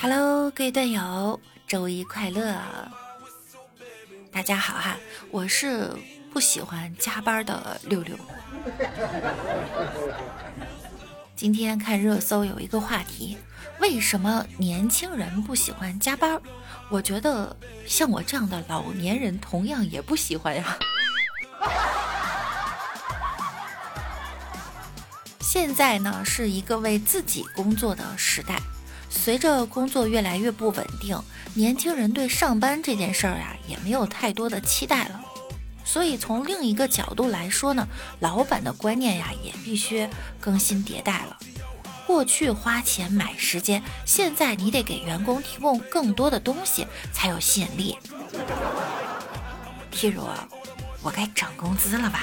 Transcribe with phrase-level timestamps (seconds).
[0.00, 2.56] Hello，各位队友，周一快乐！
[4.30, 4.96] 大家好哈，
[5.32, 5.92] 我是
[6.32, 8.16] 不喜欢加班的六六。
[11.34, 13.36] 今天看热搜有一个话题，
[13.80, 16.40] 为什么年轻人不喜欢加班？
[16.90, 20.78] 我觉得像我这样的老年人同样也不喜欢呀。
[25.42, 28.60] 现在呢是一个为自己工作的时代，
[29.10, 31.20] 随着工作越来越不稳定，
[31.54, 35.20] 年轻人对上班这件事儿呀也没有太多的期待了。
[35.84, 37.88] 所以从另一个角度来说呢，
[38.20, 40.08] 老板的观念呀也必须
[40.40, 41.38] 更新迭代了。
[42.06, 47.98] 过去花钱买时间，现在你得给员工提供更多的东西才有吸引力。
[49.92, 50.22] 譬如，
[51.02, 52.20] 我该涨工资了吧？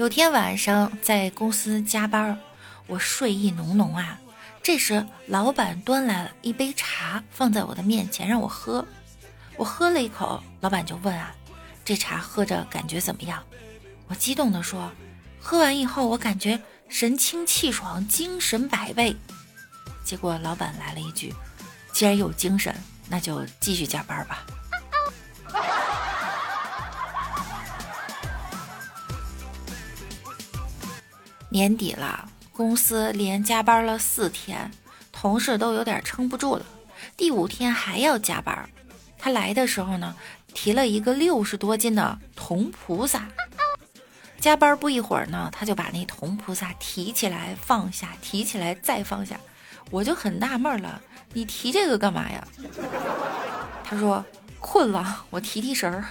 [0.00, 2.40] 有天晚上在公司加班，
[2.86, 4.18] 我睡意浓浓啊。
[4.62, 8.82] 这时，老板端来了一杯茶，放在我的面前让我喝。
[9.58, 11.34] 我喝了一口，老板就问啊
[11.84, 13.44] ：“这茶喝着感觉怎么样？”
[14.08, 14.90] 我激动地说
[15.38, 19.14] ：“喝完以后，我感觉神清气爽，精神百倍。”
[20.02, 21.34] 结果老板来了一句
[21.92, 22.74] ：“既然有精神，
[23.10, 24.46] 那就继续加班吧。”
[31.52, 34.70] 年底了，公司连加班了四天，
[35.10, 36.64] 同事都有点撑不住了。
[37.16, 38.68] 第五天还要加班，
[39.18, 40.14] 他来的时候呢，
[40.54, 43.26] 提了一个六十多斤的铜菩萨。
[44.38, 49.38] 加班不一会儿呢，他就把那铜菩萨提起来放下，提起来再放下。
[49.90, 52.46] 我就很纳闷了，你提这个干嘛呀？
[53.82, 54.24] 他说
[54.60, 56.04] 困了，我提提神儿。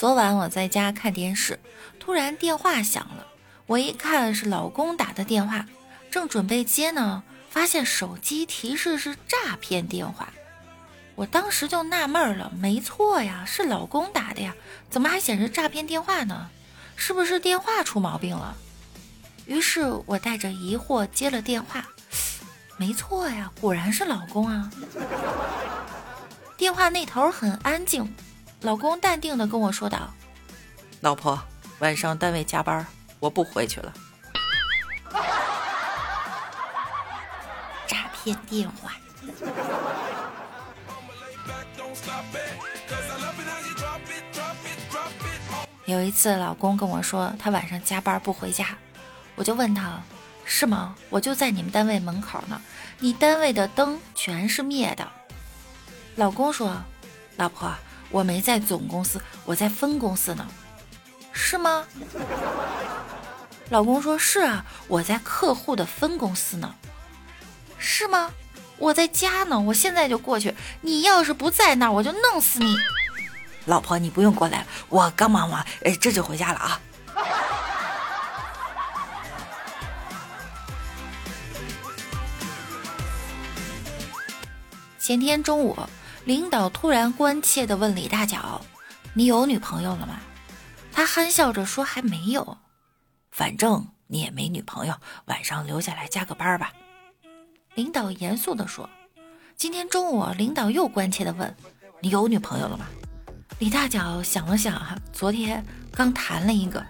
[0.00, 1.60] 昨晚我在家看电视，
[1.98, 3.26] 突然电话响了。
[3.66, 5.66] 我一看是老公打的电话，
[6.10, 10.32] 正准备接呢，发现手机提示是诈骗电话。
[11.16, 14.54] 我当时就纳闷了，没错呀，是老公打的呀，
[14.88, 16.48] 怎么还显示诈骗电话呢？
[16.96, 18.56] 是不是电话出毛病了？
[19.44, 21.84] 于是我带着疑惑接了电话，
[22.78, 24.70] 没错呀，果然是老公啊。
[26.56, 28.10] 电话那头很安静。
[28.62, 30.12] 老公淡定的跟我说道
[31.00, 31.42] ：“老婆，
[31.78, 32.86] 晚上单位加班，
[33.18, 33.90] 我不回去了。”
[37.88, 38.92] 诈骗电话。
[45.86, 48.76] 有一次，老公跟我说他晚上加班不回家，
[49.36, 49.98] 我就问他
[50.44, 50.94] ：“是吗？
[51.08, 52.60] 我就在你们单位门口呢，
[52.98, 55.08] 你单位的灯全是灭的。”
[56.16, 56.76] 老公说
[57.38, 57.72] ：“老婆。”
[58.10, 60.46] 我没在总公司，我在分公司呢，
[61.32, 61.84] 是吗？
[63.68, 66.74] 老公说是啊，我在客户的分公司呢，
[67.78, 68.32] 是吗？
[68.78, 70.54] 我在家呢，我现在就过去。
[70.80, 72.76] 你要是不在那，我就弄死你。
[73.66, 76.80] 老婆，你不用过来，我刚忙完，哎，这就回家了啊。
[84.98, 85.76] 前天中午。
[86.24, 88.60] 领导突然关切地问李大脚
[89.14, 90.20] ：“你有女朋友了吗？”
[90.92, 92.58] 他憨笑着说：“还没有。”
[93.32, 94.94] 反正你也没女朋友，
[95.26, 96.72] 晚上留下来加个班吧。
[97.74, 98.88] 领导严肃地说
[99.56, 101.54] ：“今天中午，领导又关切地问
[102.00, 102.86] ：‘你有女朋友了吗？’”
[103.58, 106.84] 李大脚想了想，哈，昨天刚谈了一个。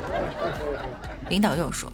[1.28, 1.92] 领导又说：“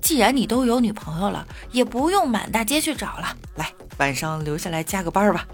[0.00, 5.46] 既然你都有女朋友了，也不用满大街去找了，来，晚上留下来加个班吧。”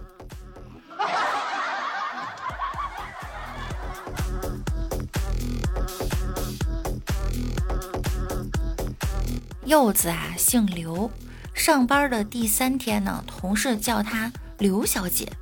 [9.65, 11.11] 柚子啊，姓刘，
[11.55, 15.32] 上班的第三天呢，同事叫她刘小姐，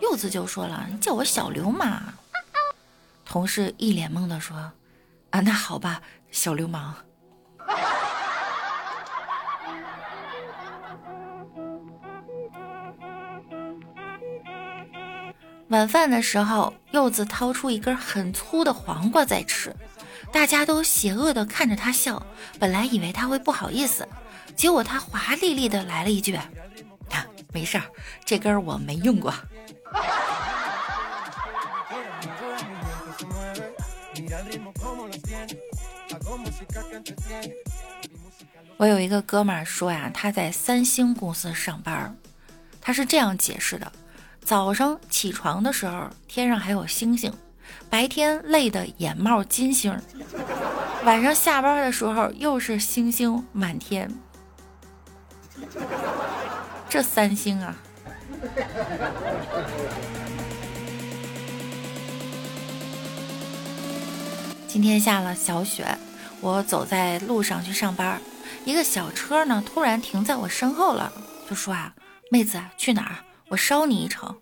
[0.00, 2.14] 柚子就说了：“你叫我小刘嘛。”
[3.24, 4.72] 同事一脸懵的说
[5.30, 6.94] ：“啊，那好吧，小流氓。”
[15.68, 19.74] 晚饭的时候，柚子掏出一根很粗的黄瓜在吃。
[20.32, 22.24] 大家都邪恶的看着他笑，
[22.58, 24.06] 本来以为他会不好意思，
[24.56, 26.38] 结果他华丽丽的来了一句
[27.52, 27.84] ：“没事儿，
[28.24, 29.32] 这根我没用过。”
[38.76, 42.16] 我有一个哥们儿说呀，他在三星公司上班，
[42.80, 43.90] 他是这样解释的：
[44.44, 47.32] 早上起床的时候，天上还有星星，
[47.88, 49.98] 白天累得眼冒金星，
[51.02, 54.10] 晚上下班的时候又是星星满天。
[56.90, 57.74] 这三星啊！
[64.68, 65.86] 今天下了小雪，
[66.42, 68.20] 我走在路上去上班，
[68.66, 71.10] 一个小车呢突然停在我身后了，
[71.48, 71.94] 就说啊，
[72.30, 73.16] 妹子去哪儿？
[73.54, 74.36] 我捎你一程。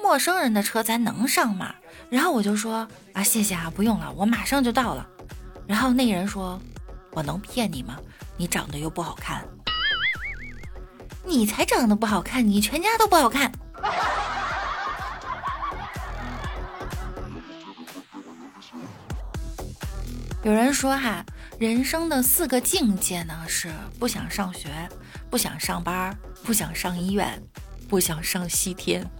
[0.00, 1.74] 陌生人的车咱能上吗？
[2.08, 5.04] 然后我就说啊，谢谢啊，不用了，我马上就到了。
[5.66, 6.60] 然后那人说，
[7.10, 7.98] 我能骗你吗？
[8.36, 9.44] 你长得又不好看。
[11.24, 13.50] 你才长得不好看，你全家都不好看。
[20.44, 21.24] 有人说哈，
[21.58, 24.68] 人生的四个境界呢是不想上学，
[25.28, 27.42] 不想上班，不想上医院，
[27.88, 29.04] 不想上西天。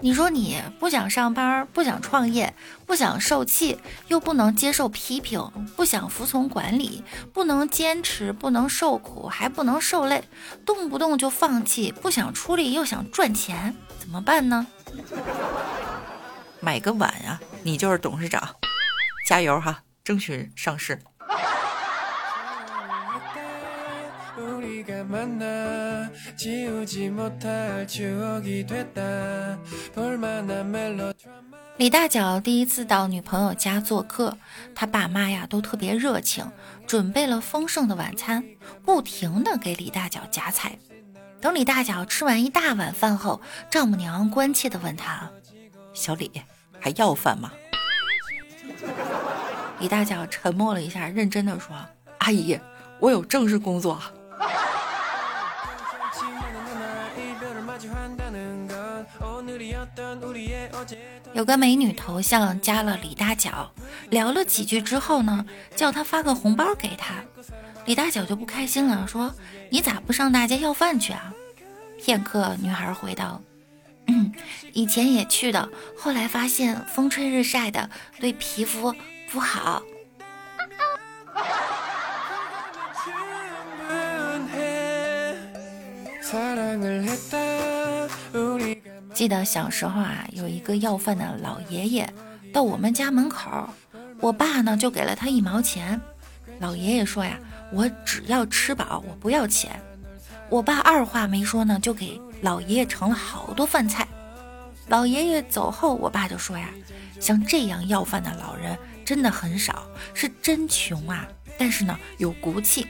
[0.00, 2.52] 你说你不想上班，不想创业，
[2.84, 5.40] 不想受气，又不能接受批评，
[5.76, 7.02] 不想服从管理，
[7.32, 10.22] 不能坚持，不能受苦，还不能受累，
[10.66, 14.66] 动不动就放弃，不想出力又想赚钱，怎么办呢？
[16.60, 18.56] 买个碗呀，你就是董事长，
[19.26, 21.00] 加油哈，争取上市。
[31.76, 34.36] 李大脚第一次到女朋友家做客，
[34.74, 36.46] 他爸妈呀都特别热情，
[36.86, 38.44] 准备了丰盛的晚餐，
[38.84, 40.78] 不停的给李大脚夹菜。
[41.40, 43.40] 等李大脚吃完一大碗饭后，
[43.70, 45.30] 丈母娘关切的问他
[45.94, 46.30] ：“小李，
[46.78, 47.52] 还要饭吗？”
[49.80, 51.74] 李大脚沉默了一下，认真的说
[52.18, 52.58] ：“阿姨，
[53.00, 54.00] 我有正式工作。”
[61.32, 63.72] 有个美女头像加了李大脚，
[64.10, 65.44] 聊了几句之后呢，
[65.74, 67.14] 叫他发个红包给他。
[67.86, 69.34] 李大脚就不开心了，说
[69.70, 71.34] ：“你咋不上大街要饭去啊？”
[71.98, 73.42] 片刻，女孩回道
[74.06, 74.32] ：“嗯，
[74.72, 75.68] 以前也去的，
[75.98, 78.94] 后来发现风吹日晒的对皮肤
[79.30, 79.82] 不好。
[89.14, 92.12] ”记得小时候啊，有一个要饭的老爷爷
[92.52, 93.48] 到我们家门口，
[94.20, 95.98] 我爸呢就给了他一毛钱。
[96.58, 97.38] 老爷爷说呀
[97.72, 99.80] ：“我只要吃饱，我不要钱。”
[100.50, 104.06] 我爸二话没说呢，就给老爷爷盛了好多饭菜。
[104.88, 106.68] 老爷爷走后，我爸就说呀
[107.20, 111.24] ：“像这样要饭的老人真的很少，是真穷啊，
[111.56, 112.84] 但是呢有骨气。”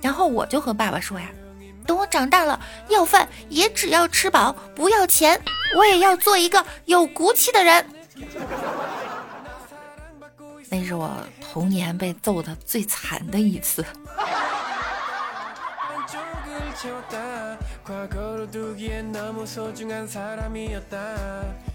[0.00, 1.30] 然后我就和爸爸说呀。
[1.86, 2.58] 等我长大了，
[2.88, 5.40] 要饭也只要吃饱，不要钱。
[5.76, 7.86] 我也要做一个有骨气的人。
[10.70, 11.10] 那是我
[11.40, 13.84] 童年被揍的最惨的一次。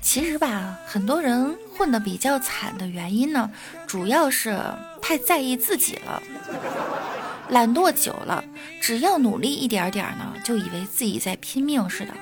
[0.01, 3.50] 其实吧，很多人混的比较惨的原因呢，
[3.88, 4.59] 主要是
[5.01, 6.21] 太在意自己了。
[7.49, 8.44] 懒惰久了，
[8.79, 12.13] 只要努力一点点呢，就以为自己在拼命似的，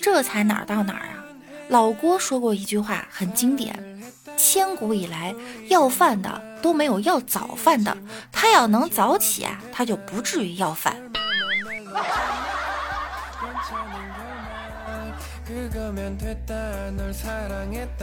[0.00, 1.22] 这才哪儿到哪儿啊！
[1.68, 3.78] 老郭说过一句话很经典：
[4.38, 5.34] 千古以来
[5.68, 7.94] 要饭的都没有要早饭的，
[8.32, 10.96] 他要能早起啊，他就不至于要饭。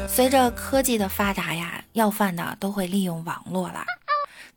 [0.07, 3.83] 随着科技的发达呀，要饭的都会利用网络了。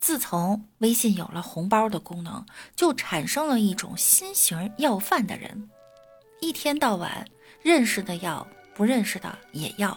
[0.00, 5.68] 自从微信有了红包的功能，就产生了一种新型要饭的人，
[6.40, 7.26] 一天到晚
[7.62, 9.96] 认识的要，不认识的也要。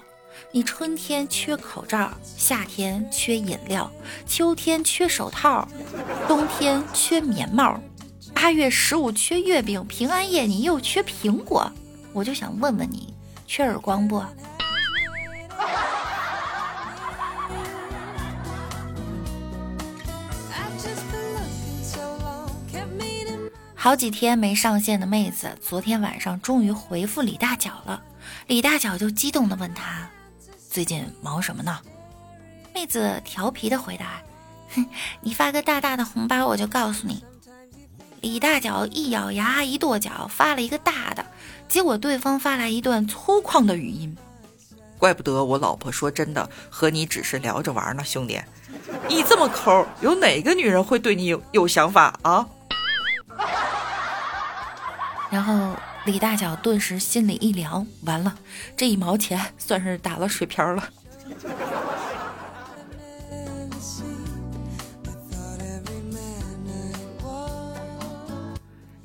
[0.51, 3.89] 你春天缺口罩，夏天缺饮料，
[4.25, 5.65] 秋天缺手套，
[6.27, 7.79] 冬天缺棉帽，
[8.33, 11.71] 八月十五缺月饼，平安夜你又缺苹果。
[12.11, 13.13] 我就想问问你，
[13.47, 14.21] 缺耳光不？
[23.83, 28.01] 好几天没上线的妹子，昨天晚上终于回复李大脚了。
[28.47, 30.07] 李大脚就激动地问他
[30.71, 31.77] ：“最近忙什么呢？”
[32.73, 34.21] 妹子调皮地回答
[34.73, 34.85] ：“哼，
[35.19, 37.25] 你发个大大的红包，我就告诉你。”
[38.23, 41.25] 李大脚一咬牙一跺脚，发了一个大的，
[41.67, 44.15] 结果对方发来一段粗犷的语音
[44.97, 48.39] ：“怪不得我老婆说真的和你只是聊着玩呢，兄弟，
[49.09, 52.47] 你这么抠，有哪个女人会对你有有想法啊？”
[55.33, 55.75] 然后
[56.05, 58.35] 李大脚顿时心里一凉，完了，
[58.77, 60.87] 这一毛钱算是打了水漂了。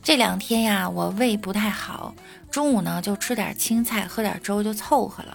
[0.03, 2.15] 这两天呀，我胃不太好，
[2.51, 5.35] 中午呢就吃点青菜，喝点粥就凑合了。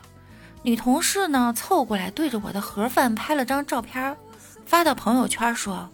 [0.62, 4.16] 女同事呢凑过来，对着我的盒饭拍了张照片，
[4.68, 5.90] 发到朋友圈说：“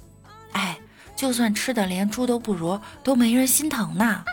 [0.51, 0.77] 哎，
[1.15, 4.25] 就算吃的连猪都不如，都没人心疼呢。”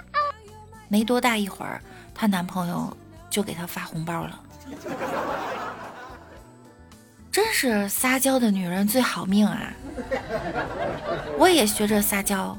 [0.88, 1.80] 没多大一会儿，
[2.14, 2.96] 她男朋友
[3.28, 4.40] 就给她发红包了。
[7.30, 9.72] 真是撒娇的女人最好命啊！
[11.38, 12.56] 我也学着撒娇。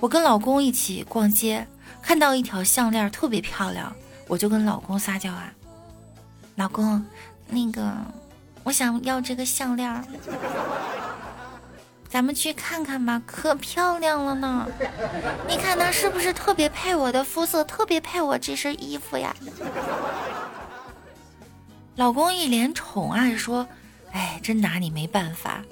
[0.00, 1.64] 我跟老公一起逛街，
[2.02, 3.94] 看到一条项链特别漂亮，
[4.26, 5.52] 我就跟老公撒娇啊，
[6.56, 7.04] 老公，
[7.46, 7.94] 那个
[8.64, 10.04] 我想要这个项链，
[12.12, 14.68] 咱们去看看吧，可漂亮了呢。
[15.48, 19.34] 你看它是不是特别配我的肤色，特别配我这身衣服呀？
[21.96, 23.66] 老公一脸宠爱说
[24.12, 25.64] ：“哎，真拿你没办法。”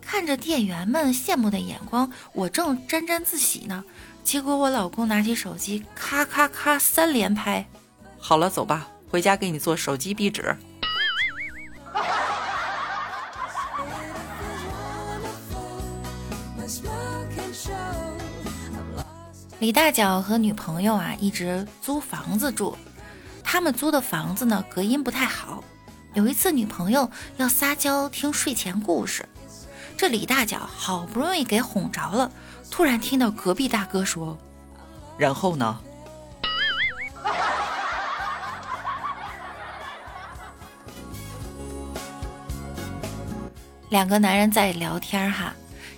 [0.00, 3.84] 看着店员们羡慕的眼光，我正沾沾自喜呢。
[4.22, 7.66] 结果我老公拿起手机，咔咔咔三连拍。
[8.20, 10.56] 好了，走吧，回家给你做手机壁纸。
[19.60, 22.78] 李大脚和女朋友啊，一直租房子住。
[23.42, 25.64] 他们租的房子呢，隔音不太好。
[26.14, 29.28] 有一次，女朋友要撒娇听睡前故事。
[29.96, 32.30] 这李大脚好不容易给哄着了，
[32.70, 34.38] 突然听到隔壁大哥说
[35.18, 35.80] ：“然后呢？”
[43.90, 45.52] 两个男人在聊天哈，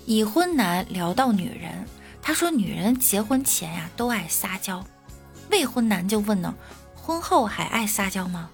[0.07, 1.85] 已婚男聊到女人，
[2.23, 4.85] 他说女人结婚前呀都爱撒娇，
[5.51, 6.55] 未婚男就问呢，
[6.95, 8.51] 婚后还爱撒娇吗？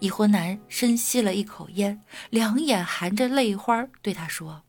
[0.00, 4.62] 已婚男深吸了一口烟，两眼含着泪花对他说。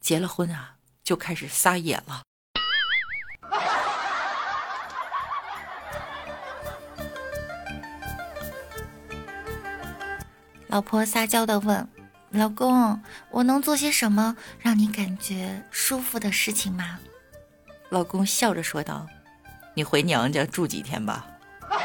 [0.00, 2.22] 结了婚啊，就开始撒野了。
[10.68, 11.86] 老婆撒娇的问
[12.32, 16.98] ：“老公，我能做些什么让你感觉舒服的事情吗？”
[17.90, 19.06] 老公笑着说道
[19.76, 21.26] ：“你回娘家住几天吧。”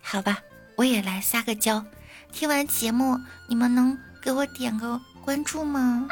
[0.00, 0.38] 好吧，
[0.76, 1.84] 我也来撒个娇。
[2.32, 6.08] 听完节目，你们能给我点个关注吗？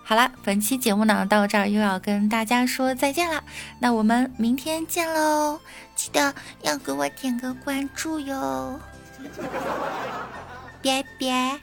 [0.04, 3.42] 好了，本期节目呢到这儿又要跟大家说再见了，
[3.78, 5.58] 那我们明天见喽！
[5.94, 8.80] 记得要给我点个关注哟，
[10.82, 11.60] 拜拜。